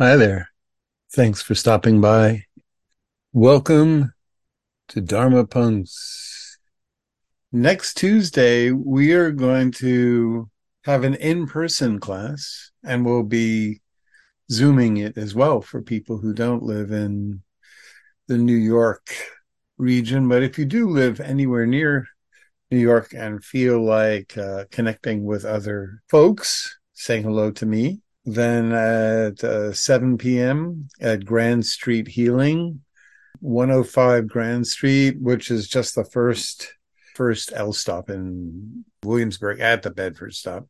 [0.00, 0.48] Hi there.
[1.12, 2.44] Thanks for stopping by.
[3.34, 4.14] Welcome
[4.88, 6.56] to Dharma Punx.
[7.52, 10.48] Next Tuesday, we are going to
[10.86, 13.82] have an in person class and we'll be
[14.50, 17.42] zooming it as well for people who don't live in
[18.26, 19.14] the New York
[19.76, 20.30] region.
[20.30, 22.08] But if you do live anywhere near
[22.70, 28.72] New York and feel like uh, connecting with other folks, saying hello to me, then
[28.72, 30.88] at uh, 7 p.m.
[31.00, 32.82] at Grand Street Healing,
[33.40, 36.74] 105 Grand Street, which is just the first
[37.14, 40.66] first L stop in Williamsburg at the Bedford stop.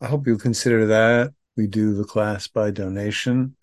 [0.00, 1.32] I hope you'll consider that.
[1.56, 3.56] We do the class by donation.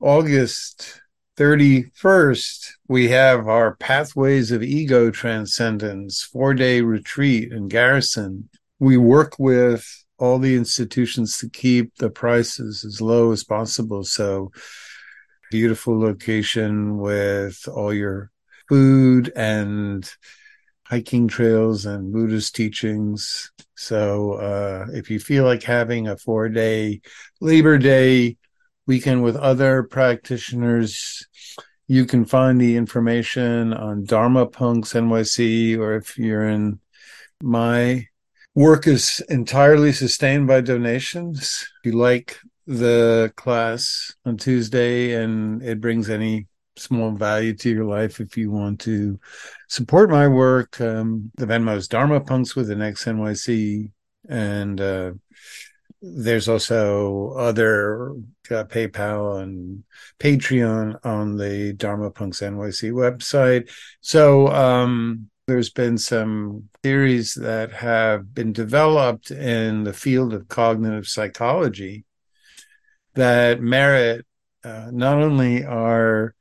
[0.00, 1.00] August
[1.38, 8.48] 31st, we have our Pathways of Ego Transcendence four day retreat in Garrison.
[8.78, 14.04] We work with all the institutions to keep the prices as low as possible.
[14.04, 14.50] So,
[15.50, 18.30] beautiful location with all your
[18.68, 20.10] food and
[20.84, 23.52] hiking trails and Buddhist teachings.
[23.76, 27.00] So, uh, if you feel like having a four day
[27.40, 28.36] Labor Day
[28.86, 31.26] weekend with other practitioners,
[31.86, 36.80] you can find the information on Dharma Punx NYC, or if you're in
[37.42, 38.06] my
[38.58, 41.64] work is entirely sustained by donations.
[41.78, 47.84] If you like the class on Tuesday and it brings any small value to your
[47.84, 49.20] life, if you want to
[49.68, 53.92] support my work, um, the Venmo is Dharma Punx with an X NYC.
[54.28, 55.12] And uh,
[56.02, 58.10] there's also other
[58.50, 59.84] uh, PayPal and
[60.18, 63.70] Patreon on the Dharma Punx NYC website.
[64.00, 71.08] So, um, there's been some theories that have been developed in the field of cognitive
[71.08, 72.04] psychology
[73.14, 74.26] that merit
[74.62, 76.34] uh, not only our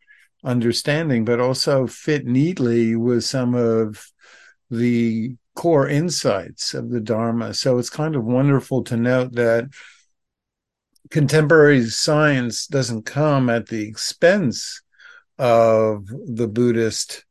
[0.44, 4.11] understanding, but also fit neatly with some of
[4.69, 7.53] the core insights of the Dharma.
[7.53, 9.69] So it's kind of wonderful to note that
[11.09, 14.81] contemporary science doesn't come at the expense
[15.39, 17.24] of the Buddhist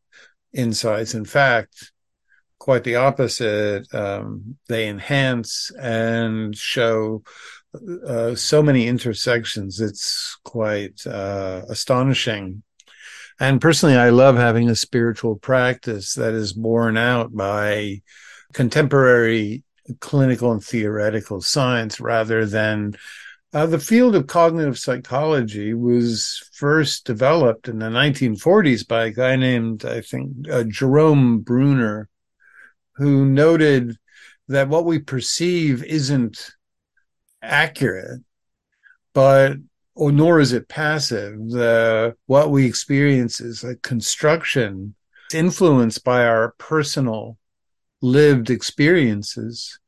[0.56, 1.14] insights.
[1.14, 1.92] In fact,
[2.58, 3.92] quite the opposite.
[3.94, 7.22] Um, they enhance and show
[8.06, 9.80] uh, so many intersections.
[9.80, 12.62] It's quite uh, astonishing.
[13.38, 18.00] And personally, I love having a spiritual practice that is borne out by
[18.54, 19.62] contemporary
[20.00, 22.96] clinical and theoretical science rather than
[23.52, 29.36] uh, the field of cognitive psychology was first developed in the 1940s by a guy
[29.36, 32.08] named, I think, uh, Jerome Bruner,
[32.96, 33.96] who noted
[34.48, 36.50] that what we perceive isn't
[37.42, 38.20] accurate,
[39.14, 39.56] but
[39.94, 41.34] or nor is it passive.
[41.48, 44.94] The what we experience is a construction
[45.32, 47.38] influenced by our personal
[48.02, 49.78] lived experiences.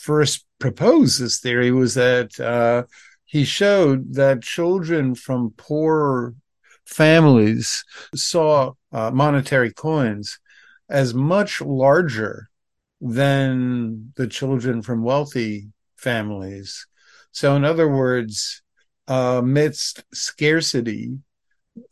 [0.00, 2.84] First proposed this theory was that uh,
[3.24, 6.34] he showed that children from poor
[6.86, 7.84] families
[8.14, 10.38] saw uh, monetary coins
[10.88, 12.48] as much larger
[13.00, 16.86] than the children from wealthy families.
[17.32, 18.62] So, in other words,
[19.06, 21.18] uh, amidst scarcity,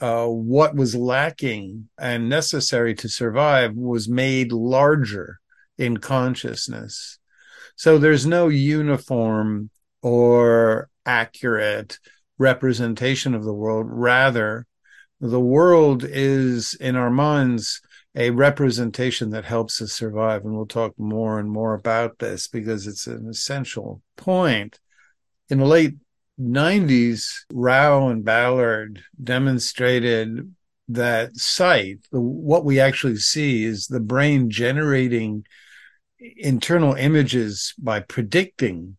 [0.01, 5.41] uh, what was lacking and necessary to survive was made larger
[5.77, 7.18] in consciousness.
[7.79, 9.71] So, there's no uniform
[10.03, 12.01] or accurate
[12.37, 13.87] representation of the world.
[13.89, 14.67] Rather,
[15.21, 17.81] the world is in our minds
[18.17, 20.45] a representation that helps us survive.
[20.45, 24.81] And we'll talk more and more about this because it's an essential point.
[25.49, 25.95] In the late
[26.41, 30.53] 90s, Rao and Ballard demonstrated
[30.89, 35.45] that sight, what we actually see is the brain generating
[36.21, 38.97] internal images by predicting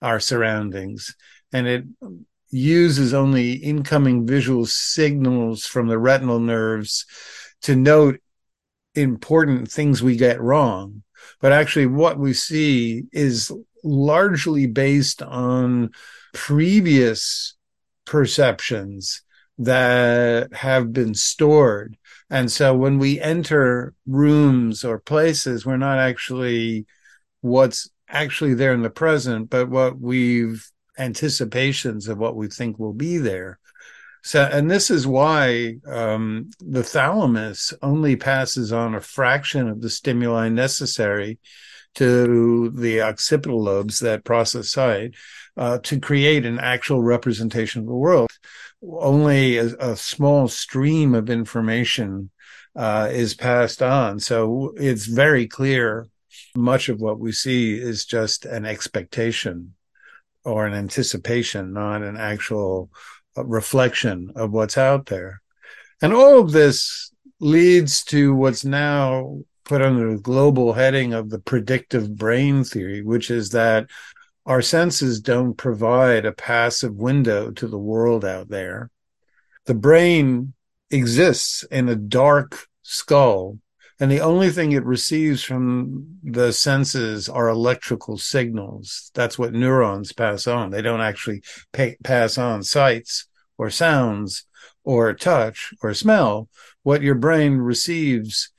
[0.00, 1.14] our surroundings
[1.52, 1.84] and it
[2.50, 7.06] uses only incoming visual signals from the retinal nerves
[7.62, 8.20] to note
[8.94, 11.02] important things we get wrong.
[11.40, 13.50] But actually, what we see is
[13.82, 15.90] largely based on
[16.34, 17.54] previous
[18.04, 19.22] perceptions
[19.58, 21.96] that have been stored.
[22.30, 26.86] And so when we enter rooms or places, we're not actually
[27.40, 30.66] what's actually there in the present, but what we've
[30.98, 33.58] anticipations of what we think will be there.
[34.24, 39.90] So, and this is why um, the thalamus only passes on a fraction of the
[39.90, 41.38] stimuli necessary
[41.94, 45.14] to the occipital lobes that process sight.
[45.56, 48.30] uh, to create an actual representation of the world.
[48.82, 52.30] Only a, a small stream of information
[52.74, 54.18] uh, is passed on.
[54.20, 56.08] So it's very clear
[56.56, 59.74] much of what we see is just an expectation
[60.44, 62.90] or an anticipation, not an actual
[63.36, 65.40] uh, reflection of what's out there.
[66.00, 71.38] And all of this leads to what's now put under the global heading of the
[71.38, 73.86] predictive brain theory, which is that
[74.46, 78.90] our senses don't provide a passive window to the world out there.
[79.66, 80.54] The brain
[80.90, 83.58] exists in a dark skull
[84.02, 89.12] and the only thing it receives from the senses are electrical signals.
[89.14, 90.70] That's what neurons pass on.
[90.70, 93.28] They don't actually pay, pass on sights
[93.58, 94.44] or sounds
[94.82, 96.48] or touch or smell.
[96.82, 98.50] What your brain receives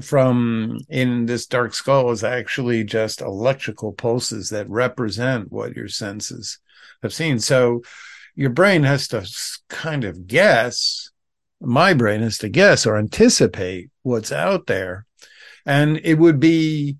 [0.00, 6.58] from in this dark skull is actually just electrical pulses that represent what your senses
[7.02, 7.38] have seen.
[7.38, 7.82] So
[8.34, 9.28] your brain has to
[9.68, 11.10] kind of guess
[11.62, 15.06] my brain has to guess or anticipate what's out there.
[15.64, 16.96] And it would be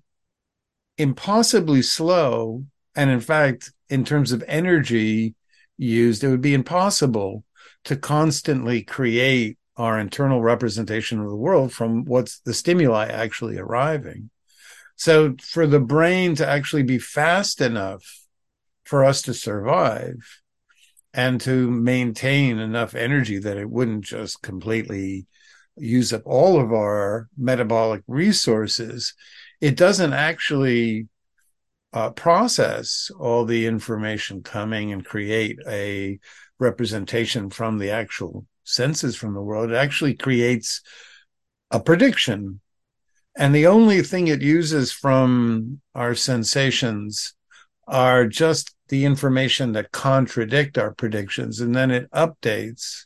[0.97, 2.65] impossibly slow.
[2.95, 5.35] And in fact, in terms of energy
[5.77, 7.43] used, it would be impossible
[7.85, 14.29] to constantly create our internal representation of the world from what's the stimuli actually arriving.
[14.95, 18.03] So for the brain to actually be fast enough
[18.83, 20.41] for us to survive,
[21.13, 25.27] and to maintain enough energy that it wouldn't just completely
[25.77, 29.13] use up all of our metabolic resources,
[29.61, 31.07] it doesn't actually
[31.93, 36.19] uh, process all the information coming and create a
[36.59, 39.71] representation from the actual senses from the world.
[39.71, 40.81] It actually creates
[41.71, 42.61] a prediction.
[43.35, 47.33] And the only thing it uses from our sensations
[47.87, 53.05] are just the information that contradict our predictions and then it updates.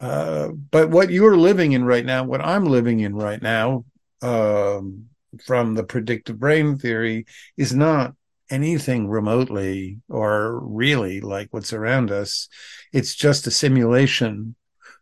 [0.00, 3.84] Uh, but what you're living in right now, what I'm living in right now,
[4.22, 5.06] um,
[5.44, 7.26] from the predictive brain theory,
[7.56, 8.14] is not
[8.50, 12.48] anything remotely or really like what's around us.
[12.94, 14.54] It's just a simulation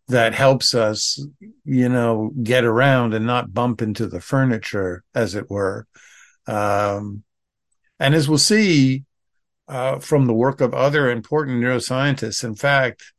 [0.08, 1.24] that helps us,
[1.64, 5.86] you know, get around and not bump into the furniture, as it were.
[6.46, 7.22] Um,
[8.00, 9.04] and as we'll see,
[9.68, 12.44] uh, from the work of other important neuroscientists.
[12.44, 13.12] In fact,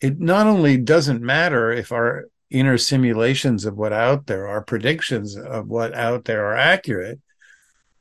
[0.00, 5.36] it not only doesn't matter if our inner simulations of what out there, our predictions
[5.36, 7.20] of what out there are accurate.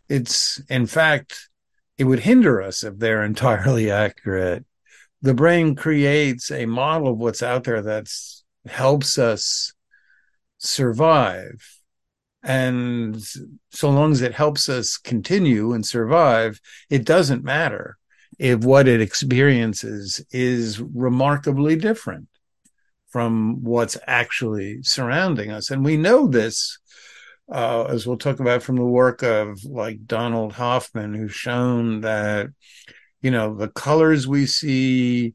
[0.10, 1.50] It's, in fact,
[1.98, 4.66] it would hinder us if they're entirely accurate.
[5.22, 8.08] The brain creates a model of what's out there that
[8.66, 9.74] helps us
[10.58, 11.78] survive
[12.44, 13.22] and
[13.72, 17.98] so long as it helps us continue and survive, it doesn't matter
[18.40, 22.28] if what it experiences is remarkably different
[23.10, 25.72] from what's actually surrounding us.
[25.72, 26.78] And we know this,
[27.52, 32.48] uh, as we'll talk about from the work of like Donald Hoffman, who's shown that,
[33.22, 35.34] you know, the colors we see,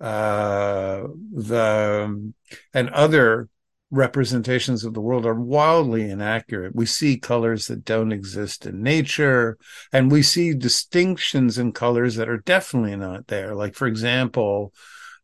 [0.00, 1.02] uh,
[1.32, 2.32] the,
[2.72, 3.48] and other
[3.90, 6.74] representations of the world are wildly inaccurate.
[6.74, 9.56] We see colors that don't exist in nature,
[9.92, 13.54] and we see distinctions in colors that are definitely not there.
[13.54, 14.72] Like, for example,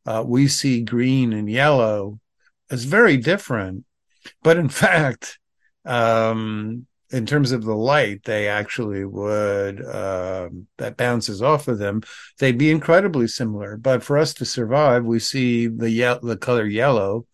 [0.07, 2.21] uh, we see green and yellow
[2.71, 3.85] as very different,
[4.43, 5.39] but in fact,
[5.85, 10.49] um, in terms of the light, they actually would uh,
[10.79, 12.03] that bounces off of them.
[12.39, 16.67] They'd be incredibly similar, but for us to survive, we see the ye- the color
[16.67, 17.27] yellow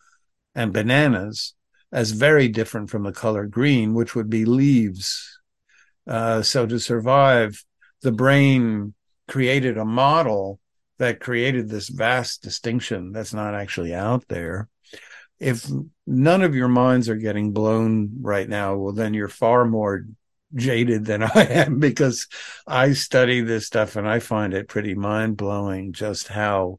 [0.55, 1.55] and bananas
[1.93, 5.39] as very different from the color green, which would be leaves.
[6.07, 7.65] Uh, so to survive,
[8.03, 8.95] the brain
[9.29, 10.61] created a model
[10.99, 14.69] that created this vast distinction that's not actually out there.
[15.39, 15.69] If
[16.07, 20.07] none of your minds are getting blown right now, well, then you're far more
[20.55, 22.27] jaded than I am because
[22.67, 26.79] I study this stuff and I find it pretty mind blowing just how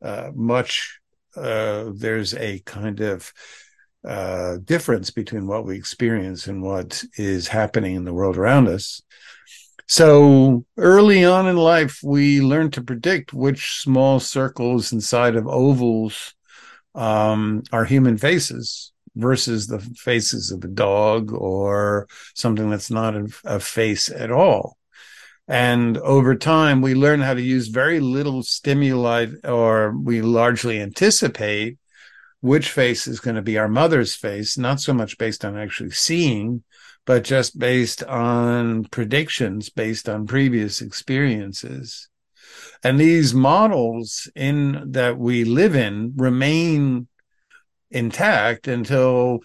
[0.00, 0.98] uh, much
[1.36, 3.32] uh, there's a kind of
[4.04, 9.02] uh, difference between what we experience and what is happening in the world around us.
[9.86, 16.34] So early on in life, we learn to predict which small circles inside of ovals
[16.94, 23.28] um, are human faces versus the faces of a dog or something that's not a,
[23.44, 24.76] a face at all.
[25.48, 31.78] And over time, we learn how to use very little stimuli, or we largely anticipate
[32.40, 35.90] which face is going to be our mother's face, not so much based on actually
[35.90, 36.62] seeing,
[37.04, 42.08] but just based on predictions based on previous experiences.
[42.84, 47.06] And these models in that we live in remain
[47.90, 49.40] intact until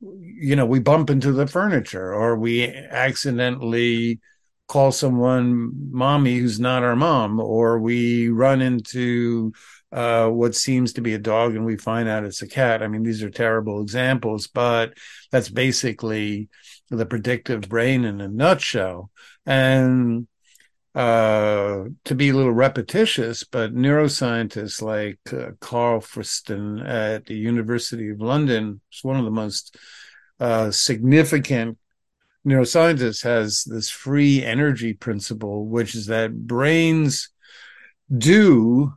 [0.00, 4.20] you know we bump into the furniture or we accidentally
[4.66, 9.52] call someone mommy who's not our mom or we run into
[9.92, 12.82] uh, what seems to be a dog and we find out it's a cat.
[12.82, 14.94] I mean these are terrible examples but
[15.30, 16.48] that's basically
[16.90, 19.10] the predictive brain in a nutshell.
[19.46, 20.26] And
[20.94, 28.10] uh, to be a little repetitious, but neuroscientists like uh, Carl Friston at the University
[28.10, 29.76] of London is one of the most
[30.38, 31.78] uh, significant
[32.46, 37.30] neuroscientists, has this free energy principle, which is that brains
[38.14, 38.92] do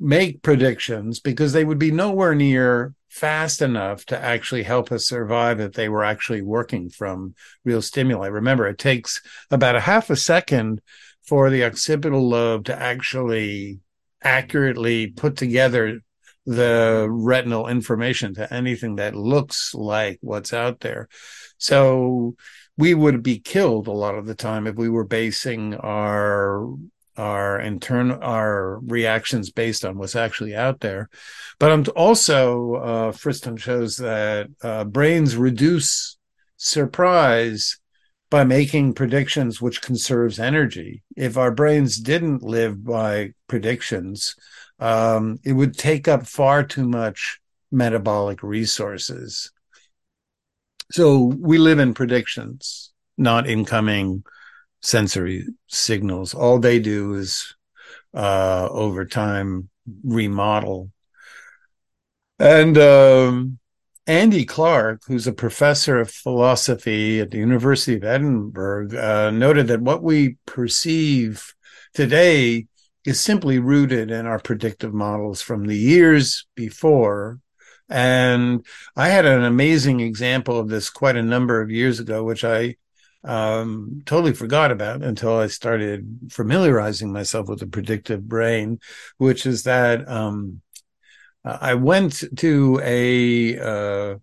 [0.00, 5.60] make predictions because they would be nowhere near fast enough to actually help us survive
[5.60, 8.28] if they were actually working from real stimuli.
[8.28, 10.80] Remember, it takes about a half a second
[11.28, 13.80] for the occipital lobe to actually
[14.22, 16.00] accurately put together
[16.46, 21.06] the retinal information to anything that looks like what's out there.
[21.58, 22.34] So
[22.78, 26.66] we would be killed a lot of the time if we were basing our
[27.18, 31.10] our internal our reactions based on what's actually out there.
[31.58, 36.16] But I'm also uh, Friston shows that uh, brains reduce
[36.56, 37.78] surprise
[38.30, 41.02] by making predictions which conserves energy.
[41.16, 44.36] If our brains didn't live by predictions,
[44.78, 49.50] um, it would take up far too much metabolic resources.
[50.90, 54.24] So we live in predictions, not incoming
[54.80, 56.34] sensory signals.
[56.34, 57.54] All they do is
[58.14, 59.68] uh, over time
[60.04, 60.90] remodel.
[62.38, 63.57] And um,
[64.08, 69.82] Andy Clark, who's a professor of philosophy at the University of Edinburgh, uh, noted that
[69.82, 71.54] what we perceive
[71.92, 72.66] today
[73.04, 77.40] is simply rooted in our predictive models from the years before.
[77.90, 78.64] And
[78.96, 82.76] I had an amazing example of this quite a number of years ago, which I
[83.24, 88.80] um, totally forgot about until I started familiarizing myself with the predictive brain,
[89.18, 90.62] which is that um,
[91.60, 94.18] I went to a uh,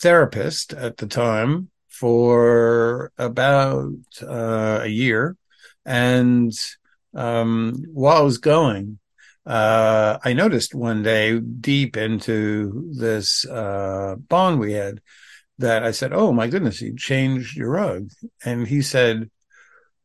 [0.00, 5.36] therapist at the time for about uh, a year.
[5.84, 6.52] And
[7.14, 8.98] um, while I was going,
[9.46, 15.00] uh, I noticed one day deep into this uh, bond we had
[15.58, 18.10] that I said, Oh my goodness, you changed your rug.
[18.44, 19.30] And he said,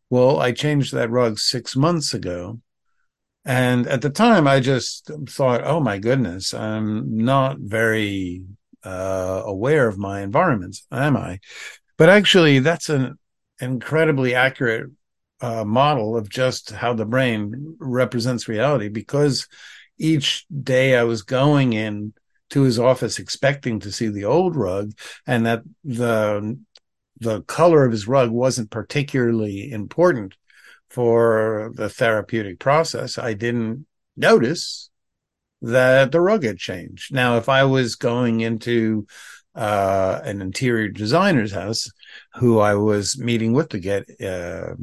[0.09, 2.59] Well, I changed that rug six months ago.
[3.45, 8.43] And at the time, I just thought, oh my goodness, I'm not very
[8.83, 11.39] uh, aware of my environments, am I?
[11.97, 13.17] But actually, that's an
[13.59, 14.91] incredibly accurate
[15.41, 19.47] uh, model of just how the brain represents reality because
[19.97, 22.13] each day I was going in
[22.49, 24.91] to his office expecting to see the old rug
[25.27, 26.59] and that the
[27.21, 30.35] the color of his rug wasn't particularly important
[30.89, 33.85] for the therapeutic process, I didn't
[34.17, 34.89] notice
[35.61, 37.13] that the rug had changed.
[37.13, 39.07] Now, if I was going into
[39.55, 41.89] uh, an interior designer's house,
[42.35, 44.75] who I was meeting with to get uh,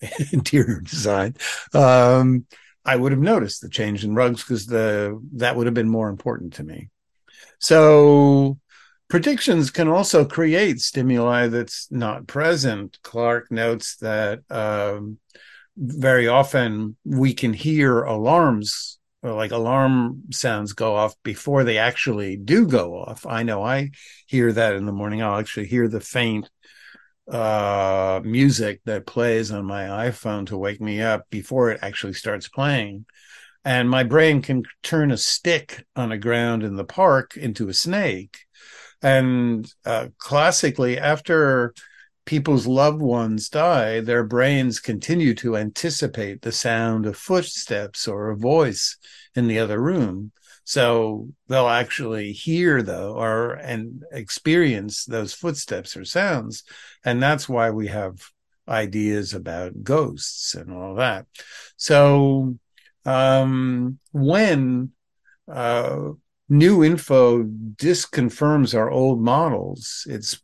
[0.32, 1.36] interior design,
[1.74, 2.46] um,
[2.84, 6.08] I would have noticed the change in rugs because the that would have been more
[6.08, 6.88] important to me.
[7.58, 8.58] So
[9.08, 12.98] predictions can also create stimuli that's not present.
[13.02, 15.18] Clark notes that um,
[15.78, 22.66] very often we can hear alarms like alarm sounds go off before they actually do
[22.66, 23.26] go off.
[23.26, 23.90] I know I
[24.26, 25.22] hear that in the morning.
[25.22, 26.48] I'll actually hear the faint
[27.30, 32.48] uh, music that plays on my iPhone to wake me up before it actually starts
[32.48, 33.06] playing.
[33.64, 37.74] And my brain can turn a stick on a ground in the park into a
[37.74, 38.38] snake.
[39.02, 41.74] And uh, classically, after
[42.28, 48.36] people's loved ones die, their brains continue to anticipate the sound of footsteps or a
[48.36, 48.98] voice
[49.34, 50.30] in the other room.
[50.64, 56.64] So they'll actually hear though or and experience those footsteps or sounds.
[57.02, 58.20] And that's why we have
[58.68, 61.24] ideas about ghosts and all that.
[61.78, 62.58] So
[63.06, 64.90] um, when
[65.50, 66.10] uh,
[66.50, 70.38] new info disconfirms our old models, it's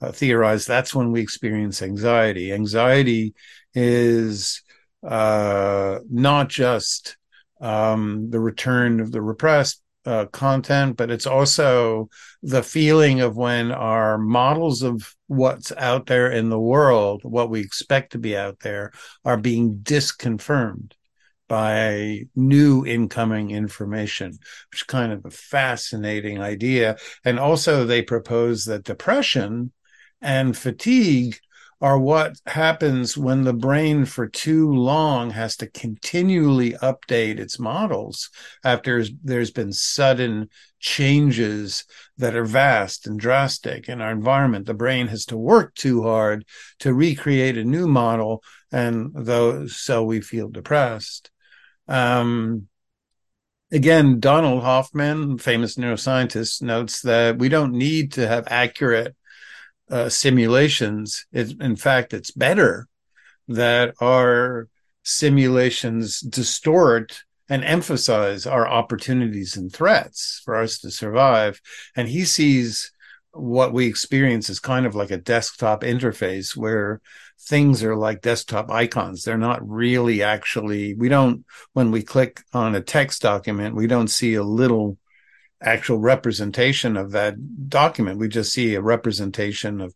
[0.00, 2.52] uh, theorized that's when we experience anxiety.
[2.52, 3.34] Anxiety
[3.74, 4.62] is
[5.06, 7.16] uh, not just
[7.60, 12.08] um, the return of the repressed uh, content, but it's also
[12.42, 17.60] the feeling of when our models of what's out there in the world, what we
[17.60, 18.92] expect to be out there,
[19.24, 20.94] are being disconfirmed.
[21.48, 24.30] by new incoming information,
[24.70, 26.96] which is kind of a fascinating idea.
[27.24, 29.72] And also, they propose that depression
[30.20, 31.38] and fatigue
[31.80, 38.30] are what happens when the brain for too long has to continually update its models
[38.64, 41.84] after there's been sudden changes
[42.16, 44.64] that are vast and drastic in our environment.
[44.64, 46.46] The brain has to work too hard
[46.78, 48.42] to recreate a new model,
[48.72, 51.30] and though so we feel depressed.
[51.88, 52.68] Um,
[53.70, 59.14] again, Donald Hoffman, famous neuroscientist, notes that we don't need to have accurate
[59.90, 61.26] uh, simulations.
[61.32, 62.88] It, in fact, it's better
[63.48, 64.68] that our
[65.02, 71.60] simulations distort and emphasize our opportunities and threats for us to survive.
[71.94, 72.90] And he sees
[73.30, 77.00] what we experience as kind of like a desktop interface where
[77.38, 79.22] things are like desktop icons.
[79.22, 84.08] They're not really actually, we don't, when we click on a text document, we don't
[84.08, 84.98] see a little
[85.62, 88.18] actual representation of that document.
[88.18, 89.94] We just see a representation of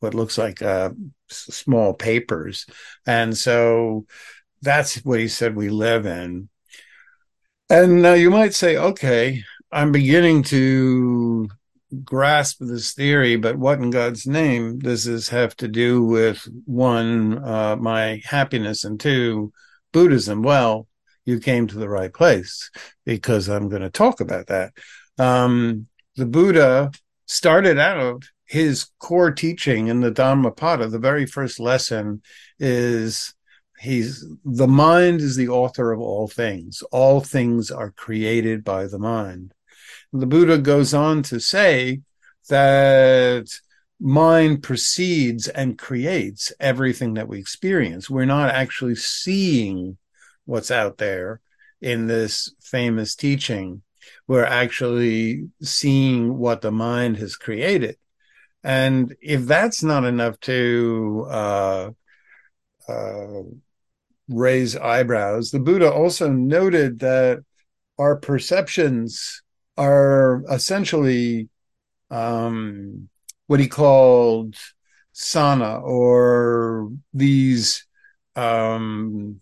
[0.00, 0.90] what looks like uh,
[1.28, 2.66] small papers.
[3.06, 4.06] And so
[4.62, 6.48] that's what he said we live in.
[7.68, 11.48] And now you might say, okay, I'm beginning to
[12.04, 17.44] grasp this theory, but what in God's name does this have to do with one,
[17.44, 19.52] uh, my happiness, and two,
[19.92, 20.42] Buddhism?
[20.42, 20.86] Well,
[21.24, 22.70] you came to the right place
[23.04, 24.72] because I'm going to talk about that.
[25.18, 25.86] Um,
[26.16, 26.90] the Buddha
[27.26, 30.88] started out his core teaching in the Dhammapada.
[30.88, 32.22] The very first lesson
[32.58, 33.34] is
[33.78, 36.82] he's the mind is the author of all things.
[36.90, 39.54] All things are created by the mind.
[40.12, 42.00] The Buddha goes on to say
[42.48, 43.46] that
[44.00, 48.10] mind precedes and creates everything that we experience.
[48.10, 49.98] We're not actually seeing
[50.50, 51.40] what's out there
[51.80, 53.82] in this famous teaching.
[54.26, 57.96] We're actually seeing what the mind has created.
[58.64, 61.90] And if that's not enough to uh,
[62.88, 63.42] uh,
[64.28, 67.44] raise eyebrows, the Buddha also noted that
[67.96, 69.42] our perceptions
[69.76, 71.48] are essentially
[72.10, 73.08] um,
[73.46, 74.56] what he called
[75.12, 77.86] sana or these
[78.34, 79.40] um,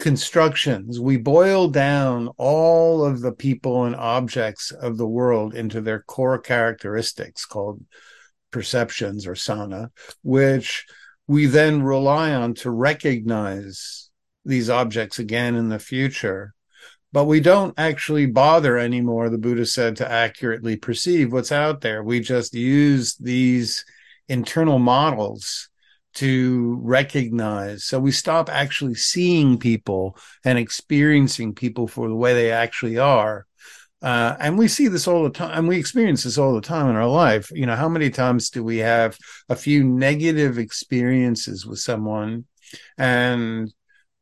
[0.00, 6.00] constructions, we boil down all of the people and objects of the world into their
[6.02, 7.84] core characteristics called
[8.50, 9.90] perceptions or sana,
[10.22, 10.86] which
[11.28, 14.10] we then rely on to recognize
[14.44, 16.54] these objects again in the future.
[17.12, 22.02] But we don't actually bother anymore, the Buddha said, to accurately perceive what's out there.
[22.02, 23.84] We just use these
[24.28, 25.68] internal models
[26.14, 27.84] to recognize.
[27.84, 33.46] So we stop actually seeing people and experiencing people for the way they actually are.
[34.02, 36.88] Uh, and we see this all the time, and we experience this all the time
[36.88, 37.50] in our life.
[37.50, 39.16] You know, how many times do we have
[39.48, 42.46] a few negative experiences with someone,
[42.96, 43.70] and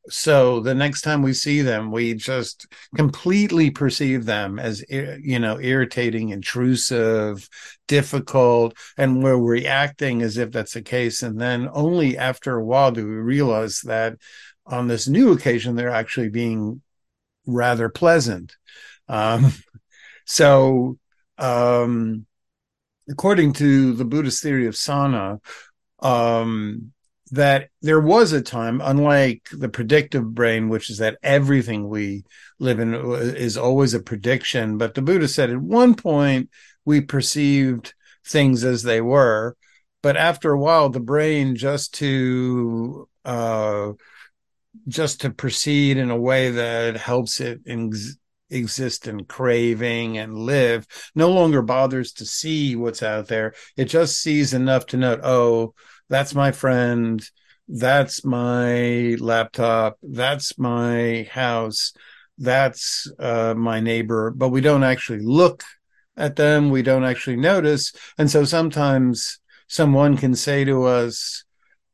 [0.09, 2.66] so the next time we see them we just
[2.97, 7.49] completely perceive them as you know irritating intrusive
[7.88, 11.25] difficult and we're reacting as if that's the case.
[11.25, 14.16] And then only after a while do we realize that
[14.64, 16.83] on this new occasion they're actually being
[17.47, 18.55] rather pleasant.
[19.09, 19.53] Um,
[20.27, 20.99] so
[21.38, 22.27] um,
[23.11, 25.40] according to the buddhist theory of sana
[26.01, 26.92] um,
[27.31, 32.25] that there was a time, unlike the predictive brain, which is that everything we
[32.59, 34.79] live in is always a prediction.
[34.79, 36.51] But the Buddha said at one point
[36.85, 37.95] we perceived
[38.27, 39.57] things as they were,
[40.03, 43.93] but after a while, the brain just to uh,
[44.87, 48.17] just to proceed in a way that helps it ex-
[48.51, 53.55] exist in craving and live no longer bothers to see what's out there.
[53.77, 55.75] It just sees enough to note, oh
[56.09, 57.23] that's my friend.
[57.68, 59.99] That's my laptop.
[60.03, 61.92] That's my house.
[62.38, 64.31] That's uh, my neighbor.
[64.31, 65.64] But we don't actually look
[66.16, 66.71] at them.
[66.71, 67.92] We don't actually notice.
[68.16, 71.44] And so sometimes someone can say to us,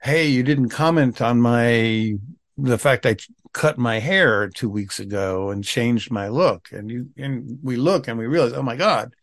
[0.02, 2.14] Hey, you didn't comment on my,
[2.58, 3.16] the fact I
[3.52, 6.68] cut my hair two weeks ago and changed my look.
[6.72, 9.14] And you, and we look and we realize, Oh my God,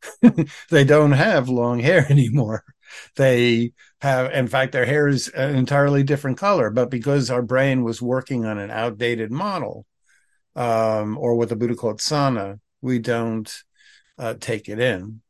[0.70, 2.64] they don't have long hair anymore.
[3.16, 7.84] They have, in fact, their hair is an entirely different color, but because our brain
[7.84, 9.86] was working on an outdated model,
[10.54, 13.52] um, or what the Buddha called sana, we don't
[14.18, 15.20] uh, take it in.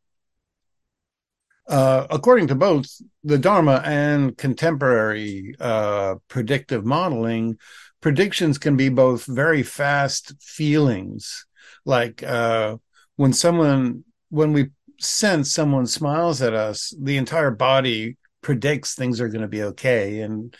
[1.69, 2.87] Uh, according to both
[3.23, 7.57] the Dharma and contemporary uh, predictive modeling,
[8.01, 11.47] predictions can be both very fast feelings,
[11.85, 12.77] like uh,
[13.17, 14.71] when someone, when we
[15.03, 20.21] sense someone smiles at us, the entire body predicts things are going to be okay
[20.21, 20.55] and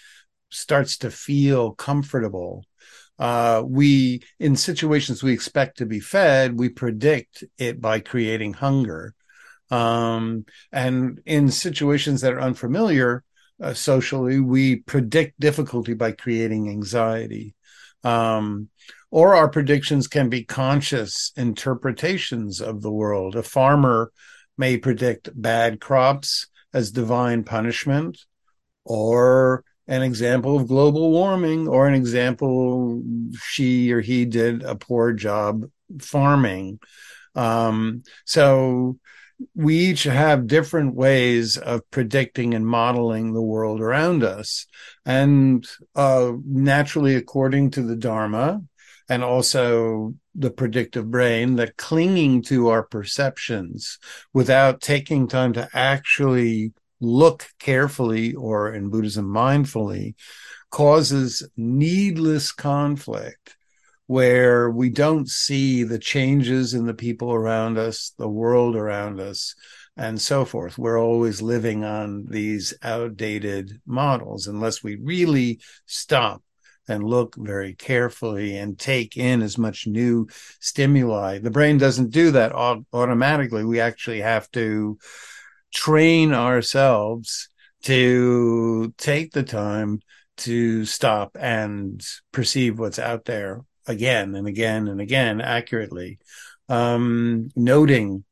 [0.51, 2.65] starts to feel comfortable.
[3.19, 9.15] Uh, we, in situations we expect to be fed, we predict it by creating hunger.
[9.71, 13.25] Um, and in situations that are unfamiliar
[13.63, 17.55] uh, socially, we predict difficulty by creating anxiety.
[18.05, 18.69] Um,
[19.11, 23.37] or our predictions can be conscious interpretations of the world.
[23.37, 24.11] A farmer
[24.57, 28.19] may predict bad crops as divine punishment,
[28.85, 33.03] or an example of global warming, or an example
[33.43, 35.65] she or he did a poor job
[36.01, 36.79] farming.
[37.35, 38.99] Um, so
[39.55, 44.67] we each have different ways of predicting and modeling the world around us.
[45.05, 48.63] And uh, naturally, according to the Dharma
[49.09, 53.99] and also the predictive brain, that clinging to our perceptions
[54.33, 60.15] without taking time to actually look carefully or in Buddhism mindfully
[60.71, 63.57] causes needless conflict
[64.07, 69.55] where we don't see the changes in the people around us, the world around us,
[69.97, 70.79] and so forth.
[70.79, 76.43] We're always living on these outdated models unless we really stop
[76.93, 80.29] and look very carefully and take in as much new
[80.61, 81.39] stimuli.
[81.39, 83.65] The brain doesn't do that automatically.
[83.65, 84.99] We actually have to
[85.73, 87.49] train ourselves
[87.85, 90.01] to take the time
[90.37, 96.19] to stop and perceive what's out there again and again and again accurately,
[96.69, 98.25] um, noting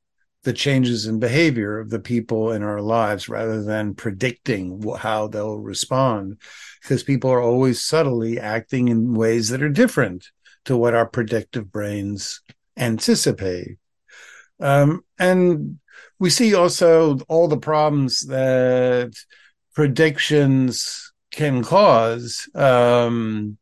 [0.42, 5.58] the changes in behavior of the people in our lives rather than predicting how they'll
[5.58, 6.38] respond
[6.82, 10.30] because people are always subtly acting in ways that are different
[10.64, 12.40] to what our predictive brains
[12.76, 13.78] anticipate.
[14.60, 15.78] Um, and
[16.18, 19.12] we see also all the problems that
[19.74, 22.48] predictions can cause.
[22.54, 23.58] Um,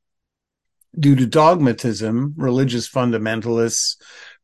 [0.99, 3.97] due to dogmatism, religious fundamentalists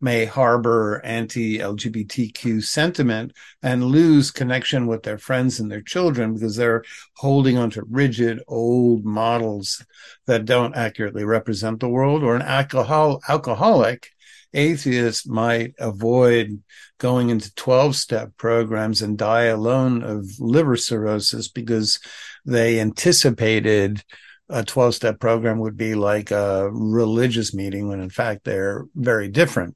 [0.05, 6.55] may harbor anti LGBTQ sentiment and lose connection with their friends and their children because
[6.55, 6.85] they're
[7.17, 9.85] holding onto rigid old models
[10.27, 12.23] that don't accurately represent the world.
[12.23, 14.11] Or an alcohol, alcoholic
[14.53, 16.63] atheist might avoid
[16.99, 21.99] going into 12 step programs and die alone of liver cirrhosis because
[22.45, 24.05] they anticipated
[24.49, 29.29] a 12 step program would be like a religious meeting when in fact they're very
[29.29, 29.75] different.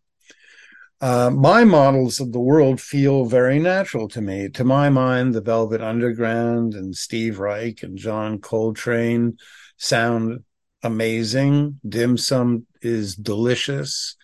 [1.00, 4.48] Uh, my models of the world feel very natural to me.
[4.50, 9.38] To my mind, the Velvet Underground and Steve Reich and John Coltrane
[9.76, 10.42] sound
[10.82, 11.78] amazing.
[11.88, 14.16] Dim sum is delicious.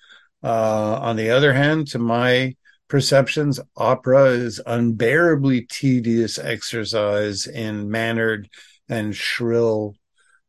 [0.43, 2.57] Uh, on the other hand, to my
[2.89, 8.49] perceptions, opera is unbearably tedious exercise in mannered
[8.89, 9.95] and shrill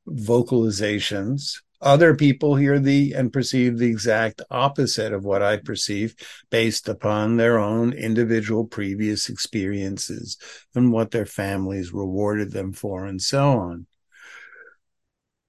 [0.07, 1.61] vocalizations.
[1.81, 6.15] Other people hear the and perceive the exact opposite of what I perceive
[6.49, 10.37] based upon their own individual previous experiences
[10.73, 13.87] and what their families rewarded them for and so on.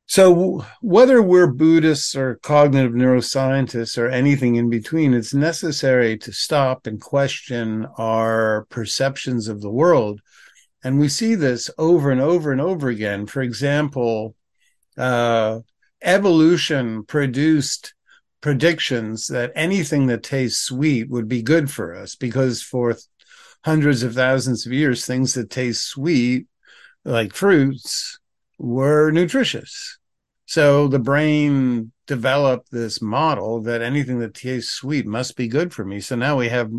[0.08, 6.86] So, whether we're Buddhists or cognitive neuroscientists or anything in between, it's necessary to stop
[6.86, 10.20] and question our perceptions of the world.
[10.84, 13.26] And we see this over and over and over again.
[13.26, 14.36] For example,
[14.96, 15.60] uh,
[16.02, 17.94] evolution produced
[18.40, 23.02] predictions that anything that tastes sweet would be good for us because for th-
[23.64, 26.46] hundreds of thousands of years, things that taste sweet,
[27.04, 28.18] like fruits,
[28.58, 29.98] were nutritious.
[30.46, 35.84] So the brain developed this model that anything that tastes sweet must be good for
[35.84, 36.00] me.
[36.00, 36.70] So now we have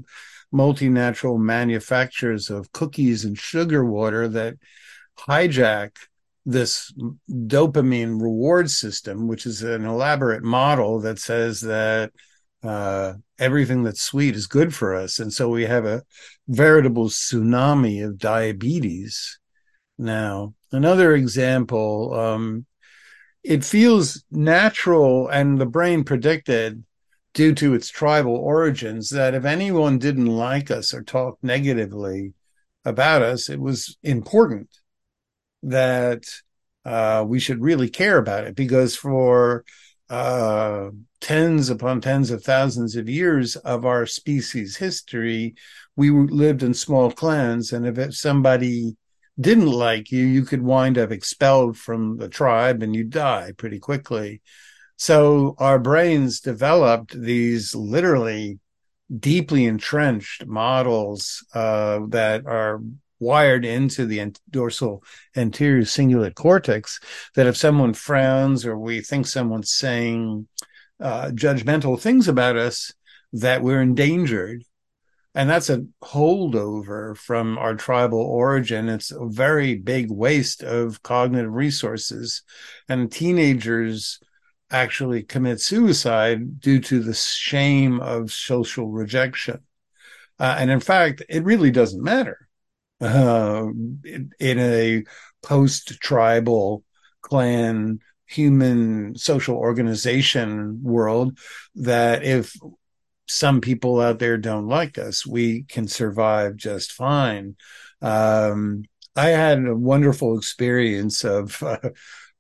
[0.54, 4.56] multinational manufacturers of cookies and sugar water that
[5.20, 5.92] hijack
[6.48, 6.94] this
[7.30, 12.14] dopamine reward system, which is an elaborate model that says that
[12.64, 15.20] uh, everything that's sweet is good for us.
[15.20, 16.04] And so we have a
[16.48, 19.40] veritable tsunami of diabetes
[19.98, 20.54] now.
[20.72, 22.66] Another example, um,
[23.44, 26.82] it feels natural and the brain predicted
[27.34, 32.34] due to its tribal origins that if anyone didn't like us or talk negatively
[32.86, 34.70] about us, it was important
[35.70, 36.24] that
[36.86, 39.66] uh, we should really care about it because for
[40.10, 45.56] uh, tens upon tens of thousands of years of our species history,
[45.96, 47.74] we lived in small clans.
[47.74, 48.96] And if somebody
[49.40, 53.80] didn't like you, you could wind up expelled from the tribe and you die pretty
[53.80, 54.42] quickly.
[54.96, 58.60] So our brains developed these literally
[59.20, 62.82] deeply entrenched models uh, that are
[63.20, 65.04] wired into the dorsal
[65.36, 67.00] anterior cingulate cortex
[67.36, 70.48] that if someone frowns or we think someone's saying
[71.00, 72.94] uh, judgmental things about us
[73.34, 74.64] that we're endangered.
[75.36, 78.90] And that's a holdover from our tribal origin.
[78.90, 82.42] It's a very big waste of cognitive resources.
[82.90, 84.20] And teenagers
[84.72, 89.60] actually commit suicide due to the shame of social rejection.
[90.40, 92.47] Uh, and in fact, it really doesn't matter
[93.02, 93.68] uh,
[94.40, 95.04] in, a
[95.44, 96.84] post tribal
[97.22, 101.38] clan human social organization world
[101.76, 102.54] that if
[103.28, 107.56] some people out there don't like us, we can survive just fine.
[108.02, 108.84] Um,
[109.16, 111.78] I had a wonderful experience of uh,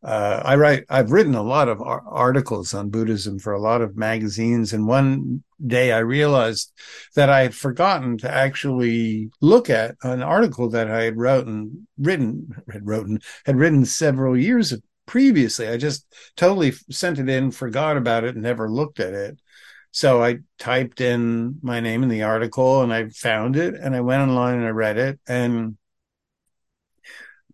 [0.08, 3.98] uh, I write, I've written a lot of articles on Buddhism for a lot of
[3.98, 4.72] magazines.
[4.72, 6.72] And one day I realized
[7.16, 12.56] that I had forgotten to actually look at an article that I had written, written,
[12.72, 14.74] had written, had written several years
[15.08, 15.68] previously.
[15.68, 16.06] I just
[16.38, 19.38] totally sent it in, forgot about it, and never looked at it.
[19.92, 24.00] So I typed in my name in the article and I found it and I
[24.00, 25.20] went online and I read it.
[25.28, 25.76] And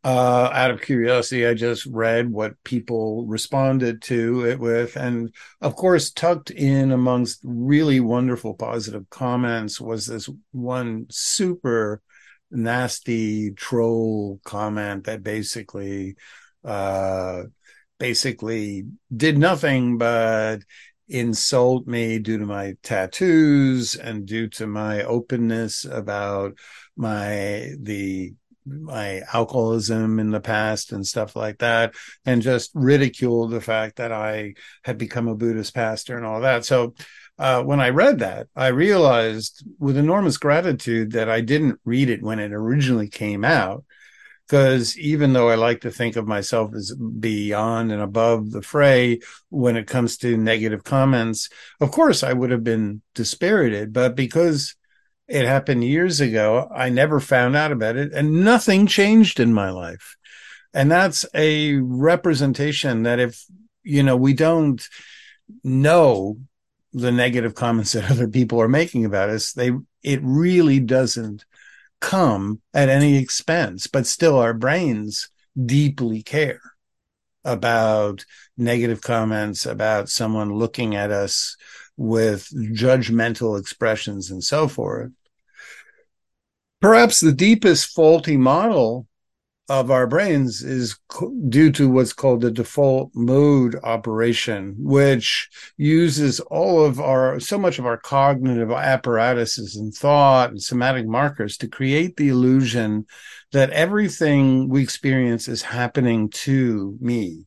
[0.03, 4.97] uh, out of curiosity, I just read what people responded to it with.
[4.97, 12.01] And of course, tucked in amongst really wonderful positive comments was this one super
[12.51, 16.15] nasty troll comment that basically,
[16.65, 17.43] uh,
[17.97, 18.85] basically
[19.15, 20.57] did nothing but
[21.07, 26.57] insult me due to my tattoos and due to my openness about
[26.95, 28.33] my the
[28.65, 31.93] my alcoholism in the past and stuff like that,
[32.25, 36.65] and just ridicule the fact that I had become a Buddhist pastor and all that.
[36.65, 36.93] So
[37.37, 42.21] uh, when I read that, I realized with enormous gratitude that I didn't read it
[42.21, 43.83] when it originally came out.
[44.45, 49.21] Because even though I like to think of myself as beyond and above the fray
[49.49, 51.49] when it comes to negative comments,
[51.79, 53.93] of course I would have been dispirited.
[53.93, 54.75] But because
[55.27, 56.69] it happened years ago.
[56.73, 60.15] I never found out about it and nothing changed in my life.
[60.73, 63.43] And that's a representation that if,
[63.83, 64.87] you know, we don't
[65.63, 66.37] know
[66.93, 69.71] the negative comments that other people are making about us, they,
[70.03, 71.45] it really doesn't
[72.01, 75.29] come at any expense, but still our brains
[75.65, 76.59] deeply care
[77.45, 78.25] about
[78.57, 81.55] negative comments about someone looking at us
[81.97, 85.11] with judgmental expressions and so forth.
[86.81, 89.07] Perhaps the deepest faulty model
[89.69, 90.97] of our brains is
[91.47, 97.79] due to what's called the default mode operation, which uses all of our, so much
[97.79, 103.05] of our cognitive apparatuses and thought and somatic markers to create the illusion
[103.53, 107.45] that everything we experience is happening to me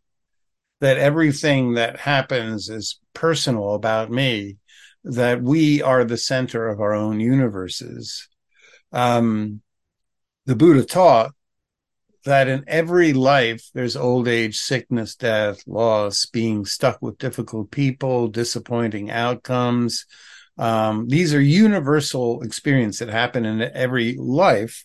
[0.81, 4.57] that everything that happens is personal about me,
[5.05, 8.29] that we are the center of our own universes.
[8.93, 9.63] Um,
[10.45, 11.33] the Buddha taught
[12.27, 18.29] that in every life there's old age, sickness, death, loss, being stuck with difficult people,
[18.29, 20.07] disappointing outcomes.
[20.59, 24.85] Um, these are universal experiences that happen in every life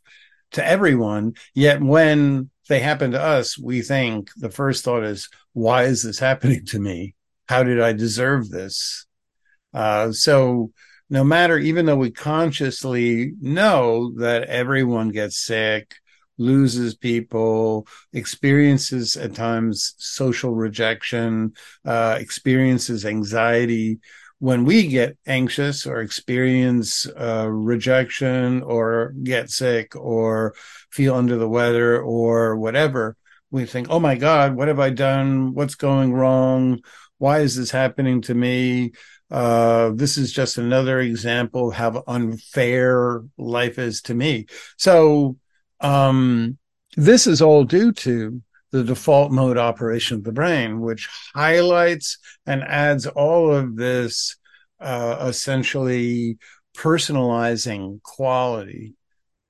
[0.52, 1.34] to everyone.
[1.54, 6.20] Yet when they happen to us, we think the first thought is, why is this
[6.20, 7.16] happening to me?
[7.48, 9.06] How did I deserve this?
[9.74, 10.72] Uh, so
[11.10, 15.96] no matter, even though we consciously know that everyone gets sick,
[16.38, 21.54] loses people, experiences at times social rejection,
[21.86, 24.00] uh, experiences anxiety,
[24.40, 30.56] when we get anxious or experience uh, rejection or get sick or
[30.92, 33.16] feel under the weather or whatever,
[33.50, 35.54] we think, oh my God, what have I done?
[35.54, 36.82] What's going wrong?
[37.18, 38.94] Why is this happening to me?
[39.30, 44.48] Uh, this is just another example of how unfair life is to me.
[44.78, 45.38] So,
[45.80, 46.58] um,
[46.98, 52.64] this is all due to the default mode operation of the brain, which highlights and
[52.64, 54.38] adds all of this
[54.80, 56.38] uh, essentially
[56.76, 58.96] personalizing quality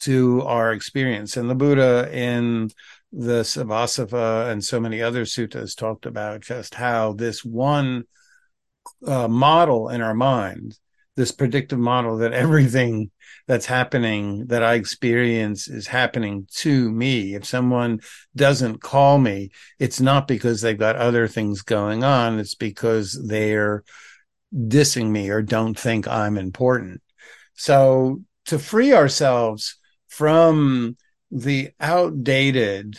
[0.02, 1.38] to our experience.
[1.38, 2.70] And the Buddha in
[3.12, 8.06] the Sabbasava and so many other suttas talked about just how this one
[9.06, 10.78] uh, model in our mind,
[11.16, 13.12] this predictive model that everything
[13.48, 17.36] that's happening that I experience is happening to me.
[17.36, 18.00] If someone
[18.36, 22.40] doesn't call me, it's not because they've got other things going on.
[22.40, 23.84] It's because they're
[24.54, 27.02] dissing me or don't think I'm important.
[27.56, 29.78] So to free ourselves
[30.12, 30.97] from
[31.32, 32.97] the outdated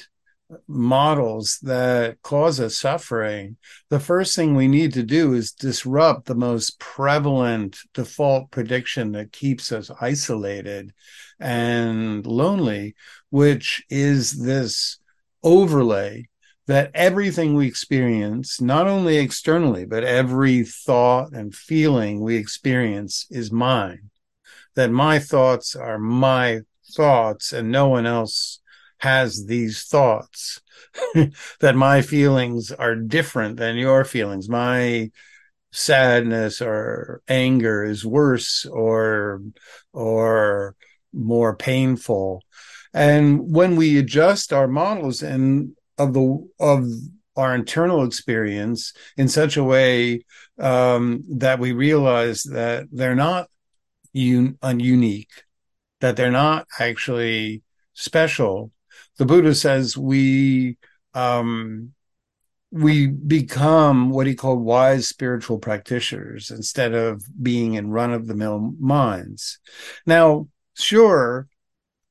[0.66, 3.58] models that cause us suffering,
[3.90, 9.30] the first thing we need to do is disrupt the most prevalent default prediction that
[9.30, 10.90] keeps us isolated
[11.38, 12.94] and lonely,
[13.28, 14.98] which is this
[15.42, 16.26] overlay
[16.66, 23.52] that everything we experience, not only externally, but every thought and feeling we experience is
[23.52, 24.08] mine.
[24.76, 26.60] That my thoughts are my
[26.94, 28.60] thoughts and no one else
[28.98, 30.60] has these thoughts.
[31.60, 34.48] That my feelings are different than your feelings.
[34.48, 35.10] My
[35.72, 39.42] sadness or anger is worse or
[39.92, 40.76] or
[41.12, 42.42] more painful.
[42.94, 46.86] And when we adjust our models and of the of
[47.36, 50.24] our internal experience in such a way
[50.58, 53.48] um, that we realize that they're not
[54.14, 55.44] un- unique,
[56.02, 57.62] that they're not actually
[57.94, 58.72] special,
[59.18, 60.76] the Buddha says we
[61.14, 61.92] um,
[62.72, 68.34] we become what he called wise spiritual practitioners instead of being in run of the
[68.34, 69.58] mill minds.
[70.06, 71.46] Now, sure,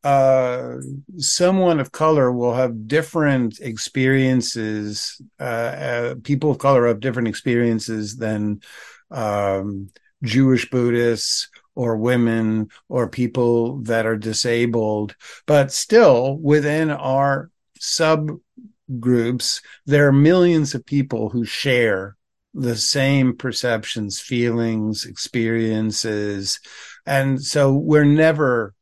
[0.04, 0.75] uh,
[1.17, 5.19] someone of color will have different experiences.
[5.39, 8.62] Uh, uh, people of color have different experiences than
[9.10, 9.89] um,
[10.23, 15.15] Jewish Buddhists or women or people that are disabled.
[15.45, 22.17] But still, within our subgroups, there are millions of people who share
[22.53, 26.60] the same perceptions, feelings, experiences.
[27.05, 28.73] And so we're never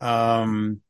[0.00, 0.80] um,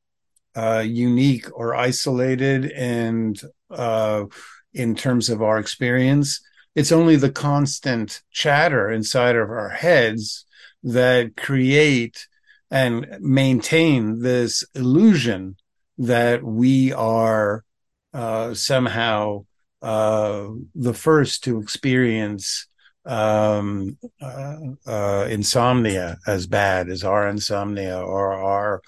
[0.56, 3.40] uh, unique or isolated and
[3.70, 4.24] uh,
[4.72, 6.40] in terms of our experience.
[6.74, 10.44] It's only the constant chatter inside of our heads
[10.84, 12.28] that create
[12.70, 15.56] and maintain this illusion
[15.98, 17.64] that we are
[18.12, 19.44] uh, somehow
[19.82, 22.66] uh, the first to experience
[23.06, 28.80] um, uh, uh insomnia as bad as our insomnia or our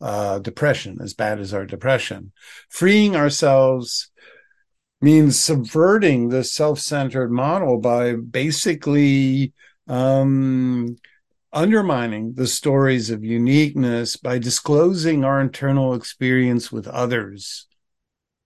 [0.00, 2.30] uh, depression as bad as our depression.
[2.68, 4.10] Freeing ourselves
[5.00, 9.52] means subverting the self-centered model by basically
[9.88, 10.96] um,
[11.54, 17.66] undermining the stories of uniqueness by disclosing our internal experience with others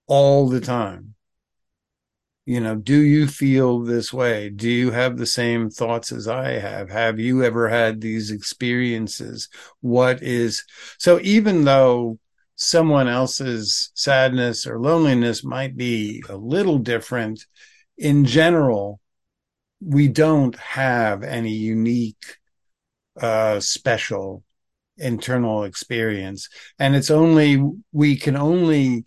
[0.06, 1.14] all the time.
[2.44, 4.48] You know, do you feel this way?
[4.48, 6.88] Do you have the same thoughts as I have?
[6.88, 9.48] Have you ever had these experiences?
[9.80, 10.64] What is
[10.98, 12.18] so, even though
[12.56, 17.44] someone else's sadness or loneliness might be a little different,
[17.98, 19.00] in general,
[19.80, 22.38] we don't have any unique
[23.20, 24.44] uh, special
[24.96, 26.48] internal experience.
[26.78, 29.04] And it's only, we can only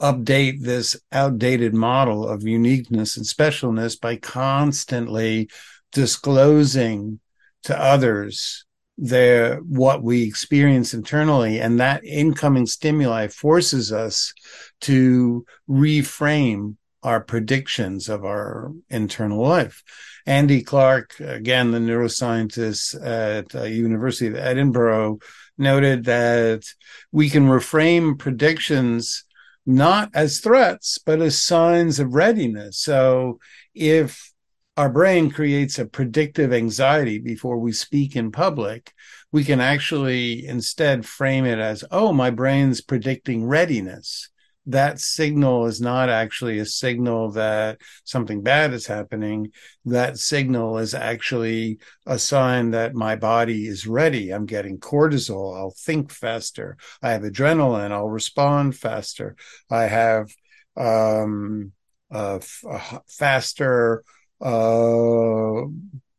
[0.00, 5.48] update this outdated model of uniqueness and specialness by constantly
[5.92, 7.20] disclosing
[7.62, 8.64] to others
[8.96, 14.32] their what we experience internally and that incoming stimuli forces us
[14.80, 19.82] to reframe our predictions of our internal life
[20.26, 25.18] Andy Clark, again, the neuroscientist at uh, University of Edinburgh,
[25.58, 26.64] noted that
[27.12, 29.24] we can reframe predictions
[29.66, 32.78] not as threats, but as signs of readiness.
[32.78, 33.38] So
[33.74, 34.32] if
[34.76, 38.92] our brain creates a predictive anxiety before we speak in public,
[39.30, 44.30] we can actually instead frame it as, oh, my brain's predicting readiness
[44.66, 49.52] that signal is not actually a signal that something bad is happening.
[49.84, 54.30] That signal is actually a sign that my body is ready.
[54.30, 55.56] I'm getting cortisol.
[55.56, 56.78] I'll think faster.
[57.02, 57.92] I have adrenaline.
[57.92, 59.36] I'll respond faster.
[59.70, 60.34] I have
[60.76, 61.72] um,
[62.10, 64.02] a, a faster
[64.40, 65.62] uh,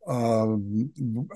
[0.08, 0.56] uh,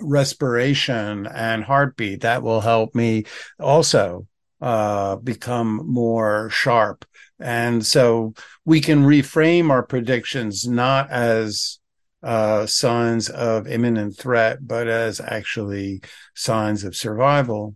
[0.01, 2.21] respiration and heartbeat.
[2.21, 3.25] That will help me
[3.59, 4.27] also
[4.61, 7.05] uh, become more sharp.
[7.39, 8.33] And so
[8.65, 11.79] we can reframe our predictions not as
[12.21, 16.01] uh, signs of imminent threat, but as actually
[16.35, 17.75] signs of survival.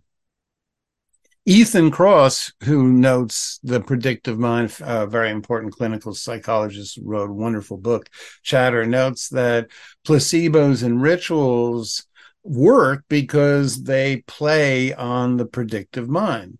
[1.46, 7.34] Ethan Kross, who notes the predictive mind, a uh, very important clinical psychologist, wrote a
[7.34, 8.08] wonderful book,
[8.42, 9.68] Chatter, notes that
[10.06, 12.06] placebos and rituals
[12.44, 16.58] work because they play on the predictive mind.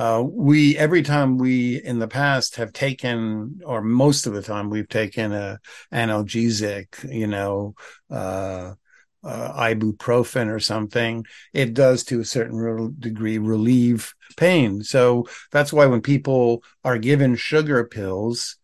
[0.00, 4.70] Uh, we every time we in the past have taken, or most of the time
[4.70, 5.60] we've taken a
[5.92, 7.74] analgesic, you know,
[8.10, 8.72] uh,
[9.22, 11.22] uh, ibuprofen or something,
[11.52, 14.82] it does to a certain degree relieve pain.
[14.82, 18.56] So that's why when people are given sugar pills,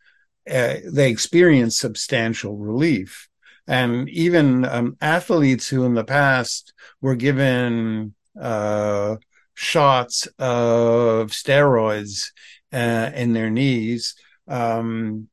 [0.50, 3.28] uh, they experience substantial relief.
[3.66, 6.72] And even um, athletes who in the past
[7.02, 9.16] were given uh,
[9.56, 12.30] shots of steroids
[12.72, 14.14] uh, in their knees,
[14.46, 15.28] um,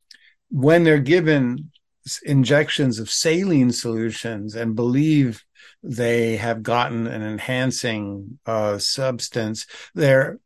[0.50, 1.72] when they're given
[2.24, 5.44] injections of saline solutions and believe
[5.84, 10.40] they have gotten an enhancing uh, substance, their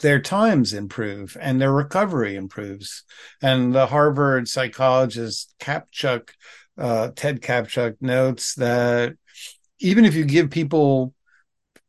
[0.00, 3.04] their times improve and their recovery improves.
[3.40, 6.30] And the Harvard psychologist Kaptchuk,
[6.76, 9.14] uh, Ted Kaptchuk, notes that
[9.78, 11.13] even if you give people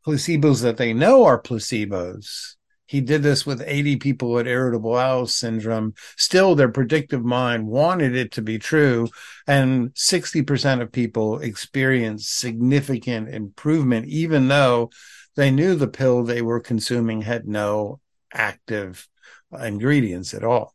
[0.06, 5.26] placebos that they know are placebos, he did this with 80 people with irritable bowel
[5.26, 5.94] syndrome.
[6.16, 9.08] Still, their predictive mind wanted it to be true.
[9.46, 14.90] And 60% of people experienced significant improvement, even though
[15.34, 18.00] they knew the pill they were consuming had no
[18.32, 19.08] active
[19.52, 20.72] ingredients at all.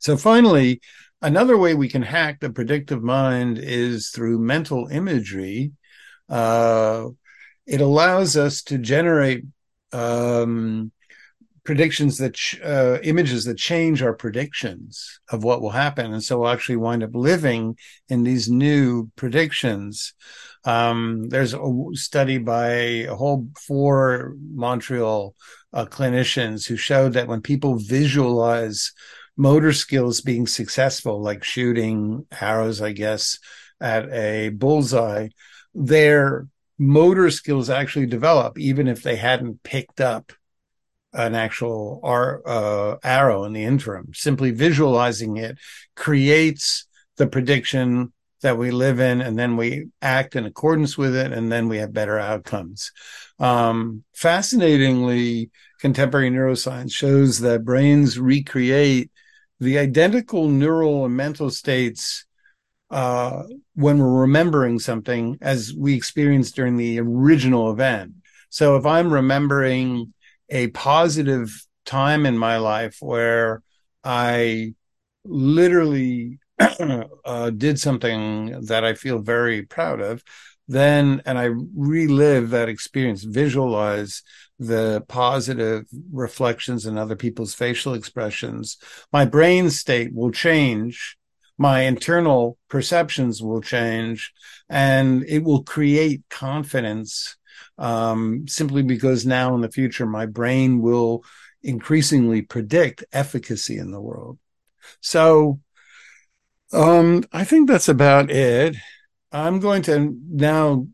[0.00, 0.82] So finally,
[1.22, 5.72] another way we can hack the predictive mind is through mental imagery.
[6.28, 7.08] Uh,
[7.70, 9.44] it allows us to generate
[9.92, 10.90] um,
[11.62, 16.48] predictions that uh, images that change our predictions of what will happen, and so we'll
[16.48, 17.76] actually wind up living
[18.08, 20.14] in these new predictions.
[20.64, 21.60] Um, there's a
[21.92, 22.70] study by
[23.06, 25.36] a whole four Montreal
[25.72, 28.92] uh, clinicians who showed that when people visualize
[29.36, 33.38] motor skills being successful, like shooting arrows, I guess,
[33.80, 35.28] at a bullseye,
[35.72, 36.48] their
[36.80, 40.32] motor skills actually develop, even if they hadn't picked up
[41.12, 44.12] an actual ar- uh, arrow in the interim.
[44.14, 45.58] Simply visualizing it
[45.94, 51.32] creates the prediction that we live in, and then we act in accordance with it,
[51.32, 52.92] and then we have better outcomes.
[53.38, 55.50] Um, fascinatingly,
[55.80, 59.10] contemporary neuroscience shows that brains recreate
[59.58, 62.24] the identical neural and mental states
[62.90, 68.12] uh, when we're remembering something as we experienced during the original event.
[68.48, 70.12] So if I'm remembering
[70.48, 71.50] a positive
[71.84, 73.62] time in my life where
[74.02, 74.74] I
[75.24, 80.22] literally uh, did something that I feel very proud of,
[80.66, 84.22] then and I relive that experience, visualize
[84.58, 88.76] the positive reflections in other people's facial expressions,
[89.12, 91.16] my brain state will change
[91.60, 94.32] my internal perceptions will change
[94.70, 97.36] and it will create confidence
[97.76, 101.22] um, simply because now in the future my brain will
[101.62, 104.38] increasingly predict efficacy in the world.
[105.02, 105.60] So
[106.72, 108.74] um, i think that's about it.
[109.30, 110.86] I'm going to now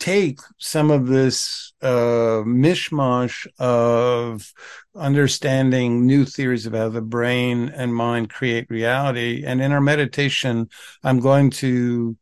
[0.00, 4.52] take some of this uh, mishmash of
[4.96, 9.44] understanding new theories about the brain and mind create reality.
[9.46, 10.68] And in our meditation,
[11.04, 12.16] I'm going to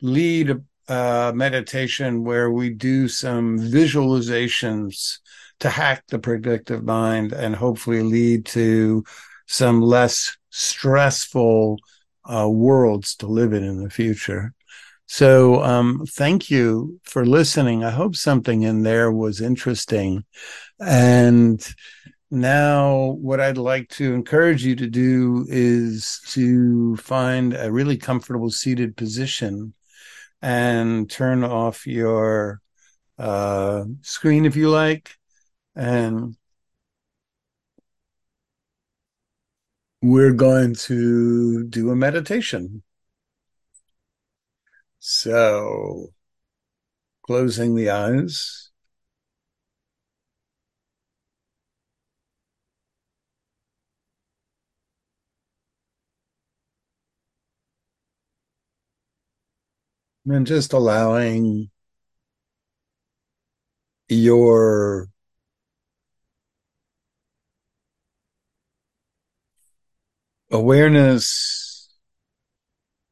[0.00, 0.56] lead
[0.88, 5.18] a meditation where we do some visualizations
[5.60, 9.04] to hack the predictive mind and hopefully lead to
[9.46, 11.78] some less stressful
[12.24, 14.54] uh, worlds to live in in the future.
[15.10, 17.82] So, um, thank you for listening.
[17.82, 20.24] I hope something in there was interesting.
[20.78, 21.66] And
[22.30, 28.50] now, what I'd like to encourage you to do is to find a really comfortable
[28.50, 29.72] seated position
[30.42, 32.60] and turn off your
[33.18, 35.16] uh, screen if you like.
[35.74, 36.36] And
[40.02, 42.82] we're going to do a meditation.
[45.10, 46.12] So,
[47.22, 48.70] closing the eyes.
[60.26, 61.70] And just allowing
[64.08, 65.08] your
[70.50, 71.67] awareness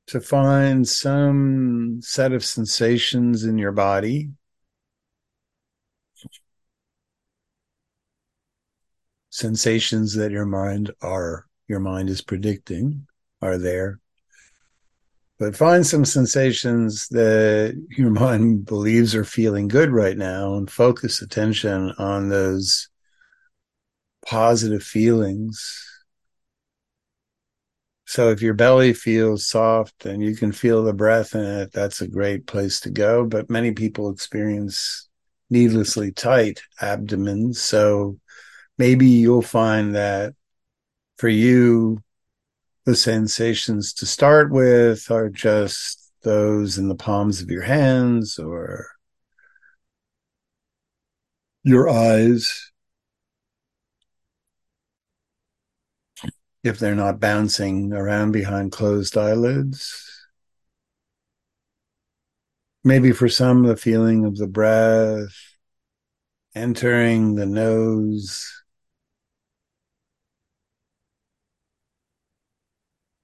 [0.09, 4.31] to find some set of sensations in your body.
[9.31, 13.07] Sensations that your mind are your mind is predicting
[13.43, 14.01] are there.
[15.39, 21.21] but find some sensations that your mind believes are feeling good right now and focus
[21.21, 22.89] attention on those
[24.25, 25.86] positive feelings.
[28.07, 32.01] So if your belly feels soft and you can feel the breath in it, that's
[32.01, 33.27] a great place to go.
[33.27, 35.09] But many people experience
[35.51, 37.61] needlessly tight abdomens.
[37.61, 38.19] So
[38.79, 40.35] maybe you'll find that
[41.17, 41.99] for you,
[42.85, 48.87] the sensations to start with are just those in the palms of your hands or
[51.65, 52.71] your eyes.
[56.67, 60.03] If they're not bouncing around behind closed eyelids.
[62.83, 65.33] Maybe for some, the feeling of the breath
[66.57, 68.65] entering the nose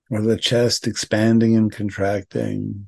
[0.09, 2.87] or the chest expanding and contracting.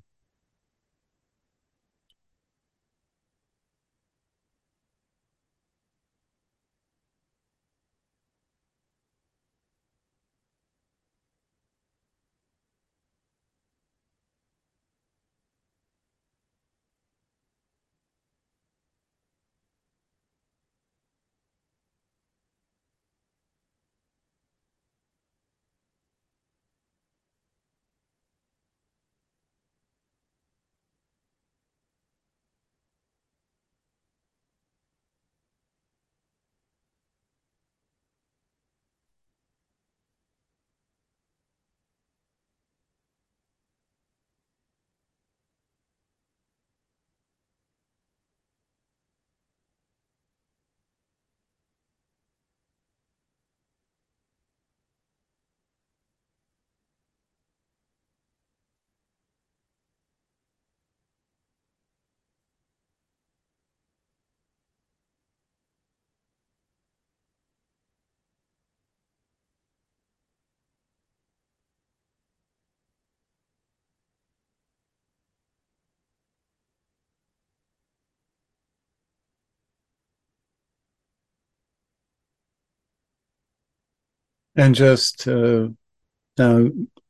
[84.57, 85.69] And just uh,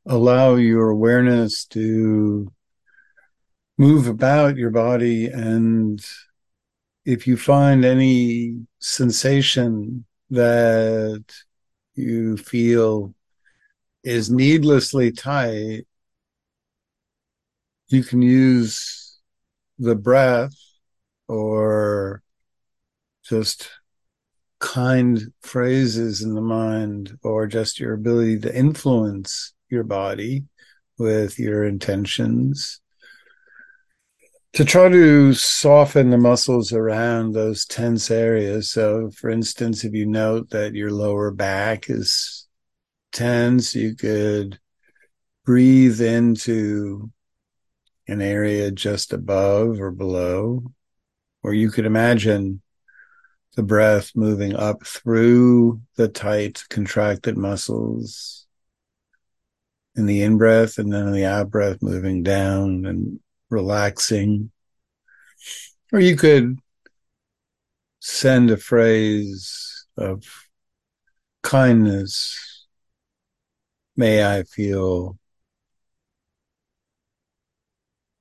[0.05, 2.51] allow your awareness to
[3.77, 5.27] move about your body.
[5.27, 6.03] And
[7.05, 11.23] if you find any sensation that
[11.93, 13.13] you feel
[14.03, 15.85] is needlessly tight,
[17.87, 19.19] you can use
[19.77, 20.55] the breath
[21.27, 22.23] or
[23.23, 23.69] just
[24.65, 30.43] kind phrases in the mind or just your ability to influence your body
[30.97, 32.81] with your intentions
[34.53, 38.71] to try to soften the muscles around those tense areas.
[38.71, 42.47] So, for instance, if you note that your lower back is
[43.11, 44.57] tense, you could
[45.45, 47.11] breathe into
[48.07, 50.63] an area just above or below,
[51.43, 52.61] or you could imagine
[53.55, 58.45] the breath moving up through the tight, contracted muscles
[59.95, 64.51] in the in breath, and then in the out breath, moving down and relaxing.
[65.93, 66.59] Or you could
[67.99, 70.23] send a phrase of
[71.41, 72.67] kindness.
[73.95, 75.17] May I feel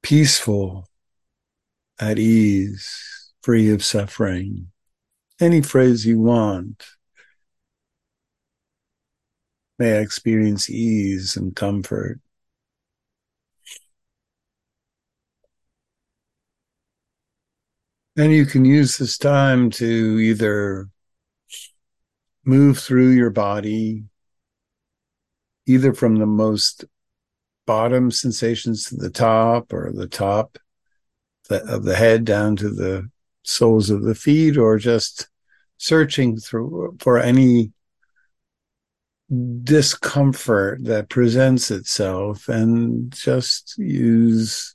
[0.03, 0.89] peaceful,
[1.99, 4.71] at ease, free of suffering
[5.41, 6.85] any phrase you want.
[9.79, 12.21] May I experience ease and comfort.
[18.17, 19.85] And you can use this time to
[20.21, 20.89] either
[22.45, 24.05] move through your body,
[25.67, 26.85] either from the most
[27.67, 30.59] bottom sensations to the top or the top
[31.51, 33.11] of the head down to the
[33.45, 35.29] soles of the feet or just
[35.79, 37.73] searching through for any
[39.63, 44.75] discomfort that presents itself and just use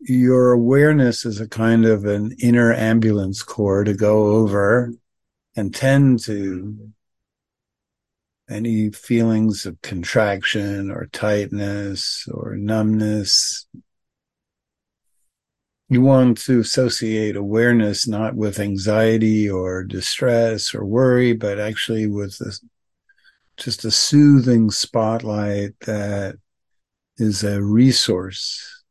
[0.00, 4.92] your awareness as a kind of an inner ambulance corps to go over
[5.54, 6.76] and tend to
[8.48, 13.66] any feelings of contraction or tightness or numbness
[15.92, 22.38] you want to associate awareness not with anxiety or distress or worry, but actually with
[23.56, 26.36] just a soothing spotlight that
[27.18, 28.81] is a resource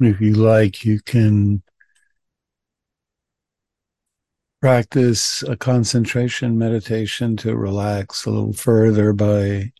[0.00, 1.62] If you like, you can
[4.60, 9.72] practice a concentration meditation to relax a little further by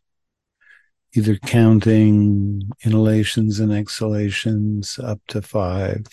[1.15, 6.07] either counting inhalations and exhalations up to five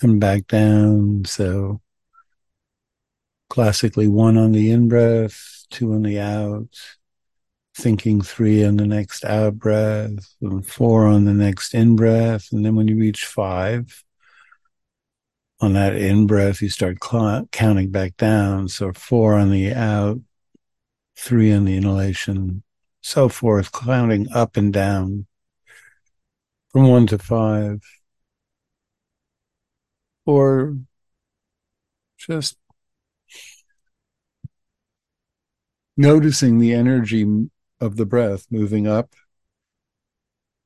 [0.00, 1.24] and back down.
[1.24, 1.80] So
[3.50, 6.98] classically one on the in breath, two on the out,
[7.76, 12.48] thinking three on the next out breath, and four on the next in breath.
[12.52, 14.04] And then when you reach five,
[15.60, 18.68] on that in breath, you start cl- counting back down.
[18.68, 20.20] So four on the out,
[21.16, 22.62] three on the inhalation,
[23.00, 25.26] so forth, counting up and down
[26.72, 27.80] from one to five.
[30.26, 30.76] or
[32.18, 32.56] just
[35.96, 37.26] noticing the energy
[37.84, 39.14] of the breath moving up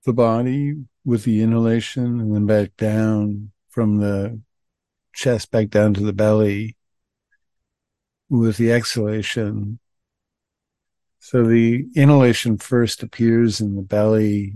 [0.04, 4.40] the body with the inhalation and then back down from the
[5.12, 6.76] chest back down to the belly
[8.30, 9.78] with the exhalation.
[11.18, 14.54] So the inhalation first appears in the belly,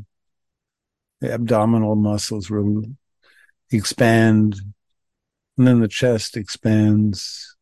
[1.21, 2.85] the abdominal muscles will
[3.71, 4.57] expand,
[5.59, 7.57] and then the chest expands,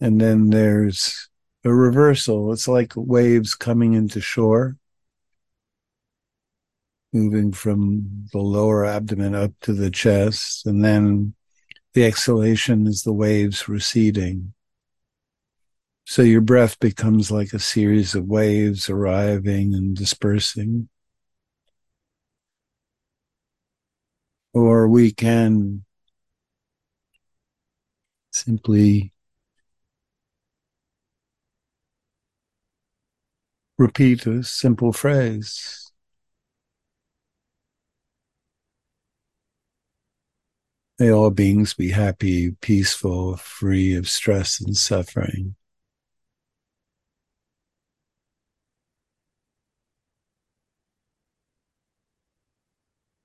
[0.00, 1.29] and then there's
[1.64, 2.52] a reversal.
[2.52, 4.76] It's like waves coming into shore,
[7.12, 11.34] moving from the lower abdomen up to the chest, and then
[11.94, 14.54] the exhalation is the waves receding.
[16.06, 20.88] So your breath becomes like a series of waves arriving and dispersing.
[24.52, 25.84] Or we can
[28.32, 29.12] simply
[33.80, 35.90] repeat a simple phrase.
[40.98, 45.56] May all beings be happy, peaceful, free of stress and suffering.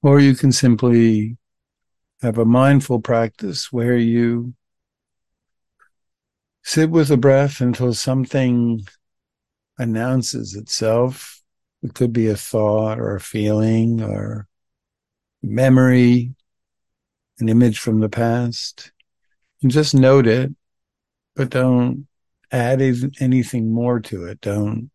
[0.02, 1.38] Or you can simply
[2.22, 4.54] have a mindful practice where you
[6.64, 8.88] sit with the breath until something
[9.78, 11.42] announces itself.
[11.84, 14.48] It could be a thought or a feeling or
[15.44, 16.34] memory,
[17.40, 18.92] an image from the past.
[19.62, 20.56] And just note it,
[21.36, 22.08] but don't
[22.52, 22.82] add
[23.20, 24.42] anything more to it.
[24.42, 24.92] Don't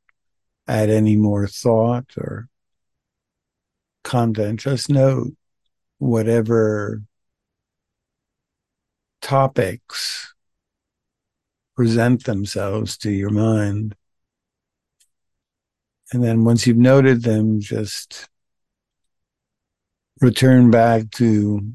[0.66, 2.48] add any more thought or
[4.02, 4.60] content.
[4.60, 5.34] Just note
[5.98, 7.02] whatever
[9.20, 10.34] topics
[11.76, 13.94] present themselves to your mind.
[16.12, 18.28] And then once you've noted them, just
[20.20, 21.74] return back to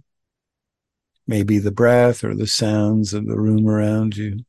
[1.28, 4.46] maybe the breath or the sounds of the room around you.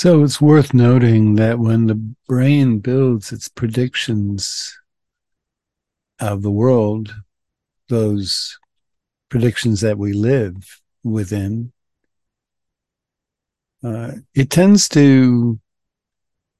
[0.00, 1.94] So it's worth noting that when the
[2.26, 4.74] brain builds its predictions
[6.18, 7.14] of the world,
[7.90, 8.58] those
[9.28, 11.72] predictions that we live within,
[13.84, 15.60] uh, it tends to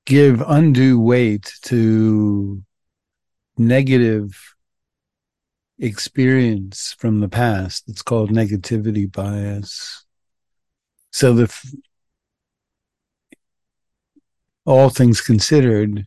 [0.05, 2.63] give undue weight to
[3.57, 4.55] negative
[5.79, 7.85] experience from the past.
[7.89, 10.05] It's called negativity bias.
[11.11, 11.49] So the
[14.65, 16.07] all things considered,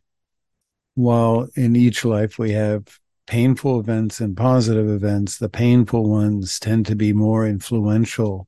[0.96, 6.86] while in each life we have painful events and positive events, the painful ones tend
[6.86, 8.48] to be more influential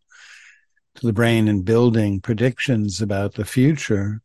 [0.95, 4.21] to the brain in building predictions about the future.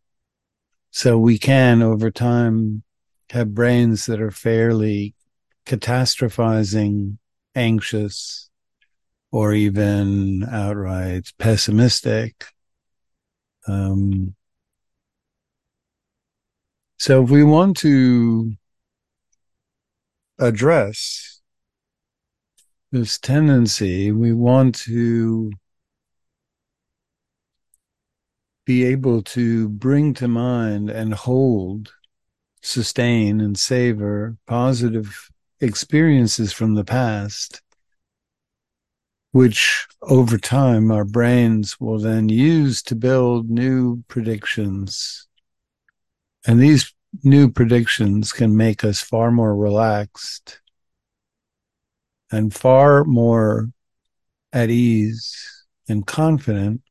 [0.91, 2.83] So we can, over time,
[3.31, 5.15] have brains that are fairly
[5.67, 7.19] catastrophizing,
[7.55, 8.51] anxious,
[9.31, 12.47] or even outright pessimistic.
[13.69, 14.35] Um,
[17.01, 18.53] so if we want to
[20.39, 21.41] address
[22.93, 25.51] this tendency, we want to
[28.67, 31.91] be able to bring to mind and hold,
[32.61, 37.63] sustain, and savor positive experiences from the past,
[39.33, 45.27] which over time our brains will then use to build new predictions
[46.47, 50.61] and these new predictions can make us far more relaxed
[52.31, 53.71] and far more
[54.53, 56.83] at ease and confident.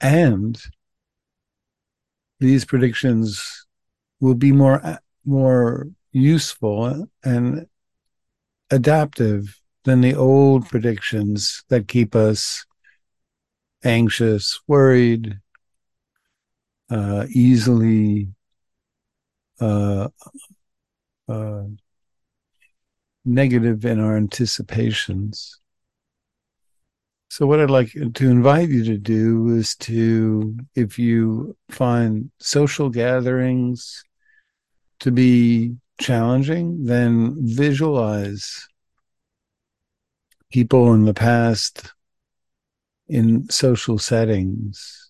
[0.00, 0.60] And
[2.38, 3.66] these predictions
[4.20, 7.66] will be more, more useful and
[8.70, 12.64] adaptive than the old predictions that keep us
[13.84, 15.38] anxious, worried,
[16.90, 18.28] uh, easily
[19.60, 20.08] uh,
[21.28, 21.62] uh,
[23.24, 25.60] negative in our anticipations.
[27.28, 32.88] So, what I'd like to invite you to do is to, if you find social
[32.88, 34.04] gatherings
[35.00, 38.68] to be challenging, then visualize
[40.52, 41.92] people in the past
[43.08, 45.05] in social settings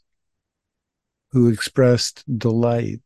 [1.36, 3.02] who expressed delight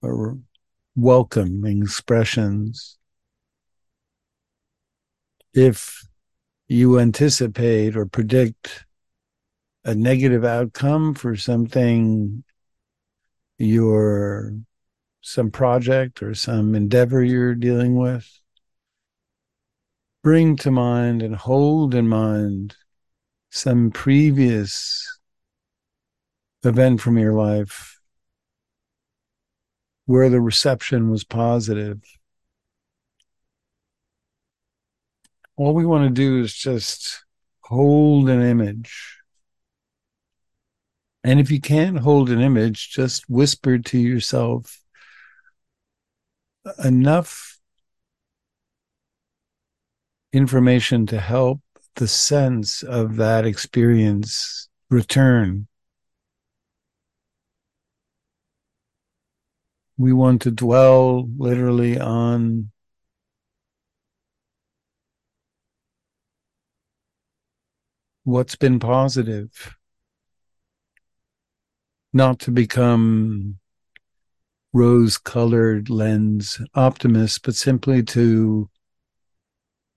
[0.00, 0.38] or
[0.94, 2.96] welcoming expressions.
[5.52, 6.06] If
[6.68, 8.84] you anticipate or predict
[9.84, 12.44] a negative outcome for something
[13.58, 14.52] you're
[15.20, 18.40] some project or some endeavor you're dealing with,
[20.22, 22.76] bring to mind and hold in mind
[23.50, 25.17] some previous
[26.68, 27.98] event from your life
[30.06, 32.00] where the reception was positive.
[35.56, 37.24] All we want to do is just
[37.62, 39.18] hold an image.
[41.24, 44.80] And if you can't hold an image, just whisper to yourself
[46.82, 47.58] enough
[50.32, 51.60] information to help
[51.96, 55.67] the sense of that experience return.
[59.98, 62.70] We want to dwell literally on
[68.22, 69.76] what's been positive,
[72.12, 73.58] not to become
[74.72, 78.70] rose colored lens optimists, but simply to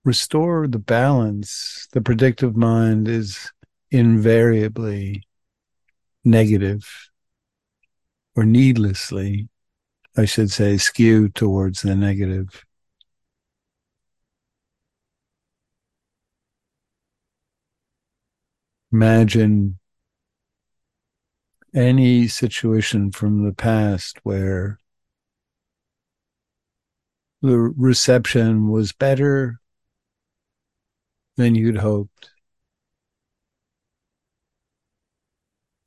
[0.03, 1.87] restore the balance.
[1.91, 3.51] The predictive mind is
[3.91, 5.27] invariably
[6.23, 6.89] negative
[8.35, 9.47] or needlessly
[10.17, 12.65] I should say, skew towards the negative.
[18.91, 19.79] Imagine
[21.73, 24.79] any situation from the past where
[27.41, 29.59] the reception was better
[31.37, 32.31] than you'd hoped.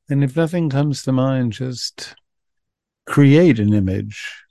[0.08, 2.14] And if nothing comes to mind, just
[3.06, 4.43] create an image.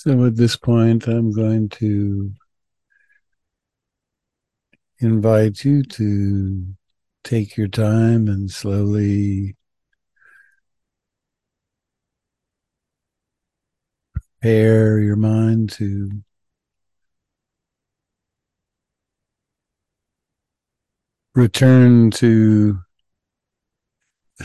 [0.00, 2.30] So at this point, I'm going to
[5.00, 6.64] invite you to
[7.24, 9.56] take your time and slowly
[14.14, 16.22] prepare your mind to
[21.34, 22.78] return to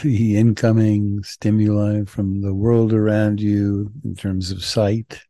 [0.02, 5.22] the incoming stimuli from the world around you in terms of sight